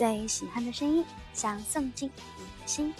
[0.00, 2.08] 最喜欢的声音，想送进
[2.38, 2.90] 你的心。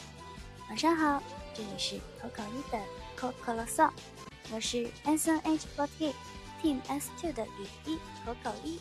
[0.69, 1.23] 晚上好，
[1.55, 2.79] 这里是可口一的
[3.16, 3.89] 可可啰嗦，
[4.53, 6.12] 我是 S N H forty
[6.62, 7.95] Team S two 的雨一
[8.27, 8.79] 口口一。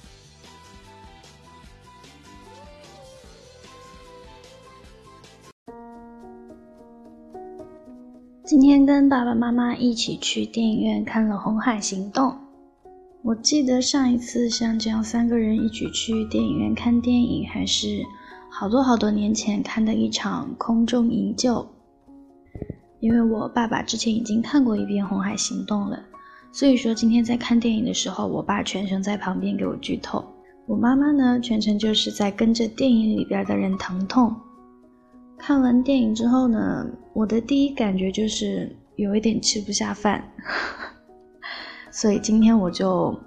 [8.43, 12.31] 今天跟爸爸妈妈一起去电影院看了《红海行动》。
[13.21, 18.01] 我记得上一次像这样三个人一起去电影院看电影，还是
[18.49, 21.55] 好多好多年前看的一场《空中营救》。
[22.99, 26.03] 因为我爸爸之前已经看过一遍《红海行动》了，
[26.51, 30.25] 所以说今天在看电影的时候，我爸全程在旁边给我剧透。
[30.67, 34.35] 我妈妈呢，全程就是在跟着电影里边的人疼痛。
[35.37, 40.21] 看完电影之后呢，我的第一感觉就是有一点吃不下饭，
[41.89, 43.17] 所以今天我就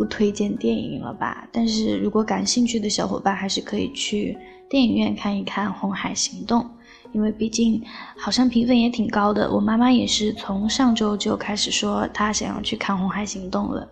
[0.00, 1.46] 不推荐电影了吧。
[1.52, 4.34] 但是如果感兴趣的小伙伴，还是可以去
[4.66, 6.62] 电影院看一看《红海行动》，
[7.12, 7.82] 因为毕竟
[8.16, 9.52] 好像评分也挺高的。
[9.52, 13.86] 我妈妈也是从上周就开始说她想要去看《红海行动》了。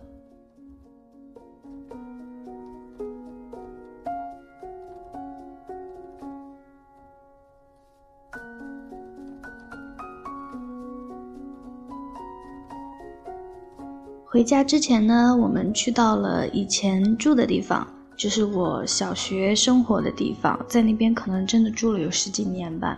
[14.31, 22.95] 回家之前呢，我们去到了以前住的地方，就是我小学生活的地方，在那边可能真的住了有十几年吧。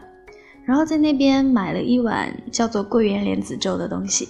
[0.65, 4.27] 然后在那边买了一碗叫做桂圆莲子粥的东西，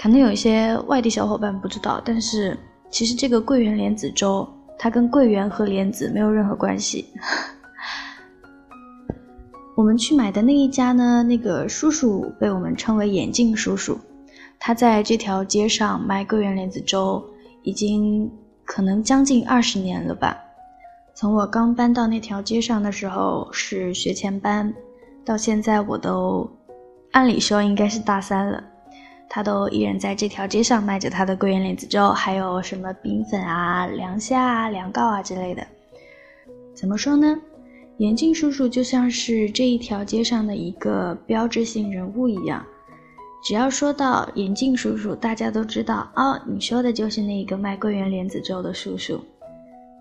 [0.00, 2.56] 可能有一些外地小伙伴不知道，但是
[2.88, 7.06] 其实这个桂圆莲子粥，它跟桂圆和莲子没有任何关系。
[9.74, 13.98] 我们去买的那一家呢，那个叔叔被我们称为眼镜叔叔。
[14.66, 17.22] 他在这条街上卖桂圆莲子粥，
[17.64, 18.32] 已经
[18.64, 20.34] 可能将近二十年了吧。
[21.14, 24.72] 从我刚搬到那条街上的时候是学前班，
[25.22, 26.50] 到现在我都
[27.10, 28.64] 按理说应该是大三了，
[29.28, 35.62] 他都依然在这条街上卖着他的桂圆莲子粥，还有什么冰粉啊、凉虾啊、凉糕啊之类的。
[36.74, 37.36] 怎么说呢？
[37.98, 42.64] 眼镜叔叔就像是这一条街上的一个标志性人物一样。
[43.44, 49.22] 只要说到眼镜叔叔，大家都知道哦，你说的就是那个卖桂圆莲子粥的叔叔。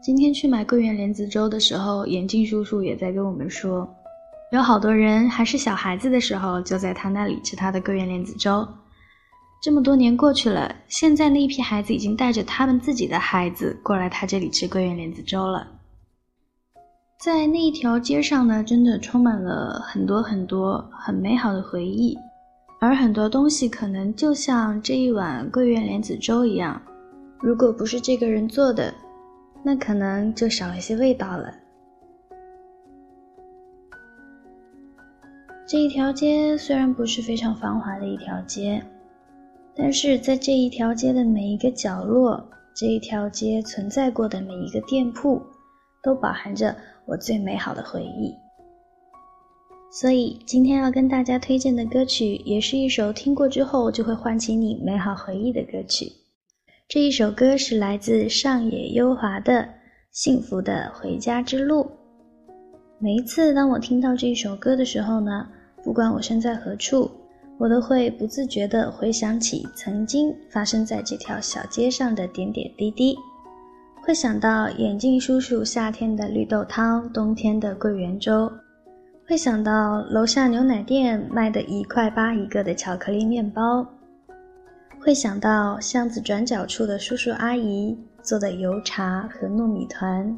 [0.01, 3.85] 今天去买桂圆莲子粥的时候，眼镜叔叔也在跟我们说，
[4.53, 8.65] 有好多人还是小孩子的时候就在他那里吃他的桂圆莲子粥。
[9.61, 15.67] 这么多年过去了，现在那一批孩子已经带着他们自己的孩子过来他这里吃桂圆莲子粥了。
[17.21, 22.17] 在那一条街上呢，真的充满了很多很多很美好的回忆。
[22.83, 26.81] 而很多东西可能就像这一碗桂圆莲子粥一样，
[27.39, 28.93] 如果不是这个人做的，
[29.63, 31.55] 那可能就少了些味道了。
[35.65, 38.83] 这一条街虽然不是非常繁华的一条街，
[39.73, 42.45] 但是在这一条街的每一个角落，
[42.75, 45.41] 这一条街存在过的每一个店铺，
[46.01, 48.35] 都饱含着我最美好的回忆。
[49.95, 56.11] 所以今天要跟大家推荐的歌曲，也是一首听过之后就会唤起你美好回忆的歌曲。
[56.89, 59.61] 这一首歌是来自上野优华的
[60.11, 61.83] 《幸福的回家之路》。
[62.97, 65.47] 每一次当我听到这首歌的时候呢，
[65.83, 67.11] 不管我身在何处，
[67.59, 73.15] 我都会不自觉地回想起曾经发生在这条小街上的点点滴滴，
[74.01, 78.51] 会想到眼镜叔叔夏天的绿豆汤，冬天的桂圆粥。
[79.25, 83.87] 会想到楼下牛奶店卖的一块八一个的巧克力面包，
[84.99, 90.35] 会想到巷子转角处的叔叔阿姨做的油茶和糯米团，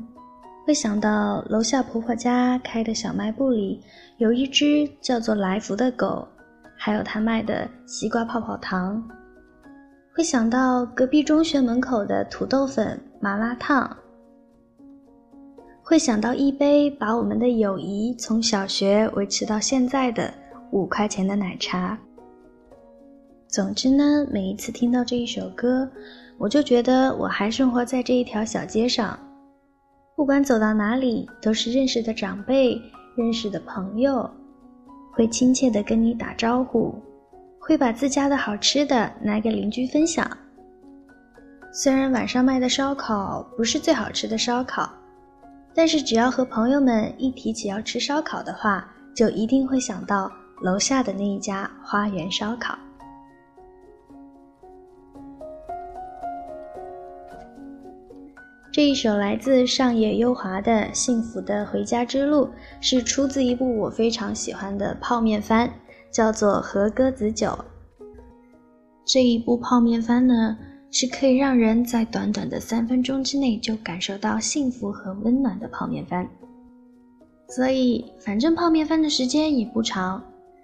[0.68, 3.82] 会想到楼下婆婆家开的小卖部里
[4.18, 6.28] 有一只叫做来福的狗，
[6.78, 9.04] 还有他卖的西瓜泡泡糖，
[10.16, 13.98] 会想到隔壁中学门口的土豆粉麻辣烫。
[15.88, 20.34] 会想到一杯把我们的友谊从小学维持到现在的
[20.72, 21.96] 五块钱的奶茶。
[23.48, 25.88] 总之呢，每一次听到这一首歌，
[26.40, 29.16] 我就觉得我还生活在这一条小街上，
[30.16, 32.82] 不管走到哪里，都是认识的长辈、
[33.16, 34.28] 认识的朋友，
[35.14, 36.96] 会亲切的跟你打招呼，
[37.60, 40.28] 会把自家的好吃的拿给邻居分享。
[41.72, 44.92] 虽然晚上卖的烧烤不是最好吃的烧烤。
[45.76, 50.32] 但是只要和朋友们一提起要吃烧烤的话，就一定会想到
[50.62, 52.78] 楼下的那一家花园烧烤。
[58.72, 62.46] 这一首来自上野优华的《幸福的回家之路》
[62.82, 65.70] 是出自一部我非常喜欢的泡面番，
[66.12, 67.48] 叫做《和歌子酒》。
[69.06, 70.58] 这一部泡面番呢，
[70.98, 76.26] 是可以让人在短短的三分钟之内就感受到幸福和温暖的泡面番。
[77.50, 80.24] 所以，反正泡面番的时间也不长，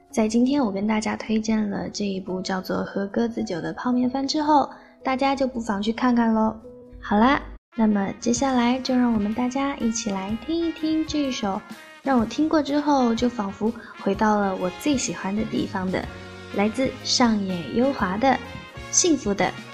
[0.09, 4.69] 在今天我跟大家推荐了这一部叫做《和鸽子酒》的泡面番之后，
[5.03, 6.55] 大家就不妨去看看喽。
[7.01, 7.41] 好啦。
[7.75, 11.61] 那么接下来就让我们大家一起来听一听这一首
[12.03, 16.05] 让我听过之后就仿佛回到了我最喜欢的地方的，
[16.55, 18.27] 来自上野优华的
[18.91, 19.51] 《幸福的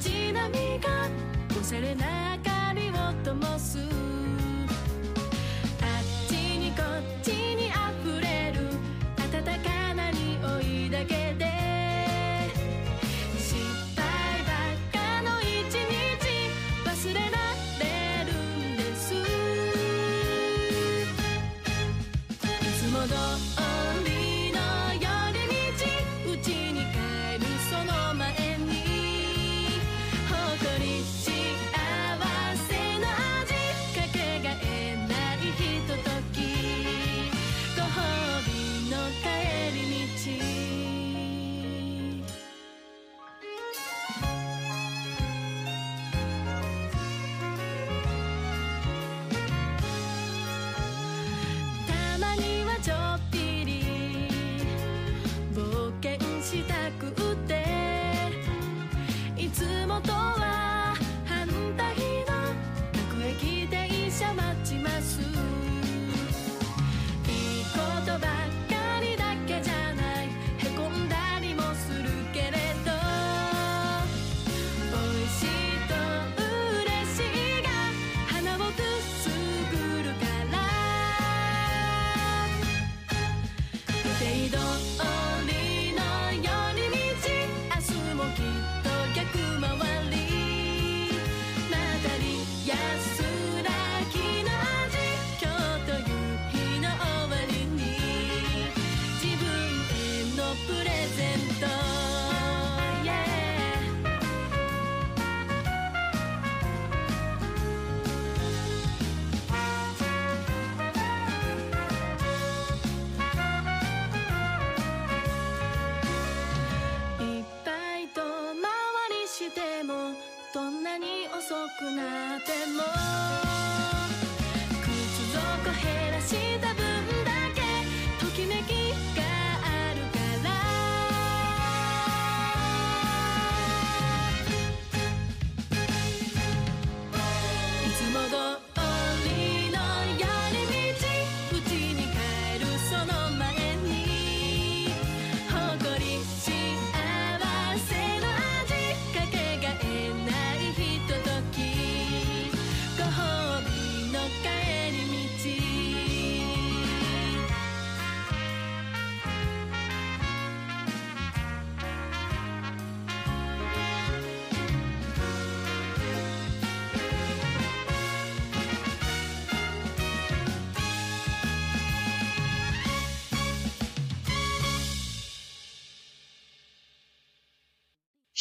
[0.00, 1.08] 街並みが
[1.60, 3.78] おしゃれな明かりを灯す。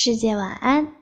[0.07, 0.96] 世界晚安。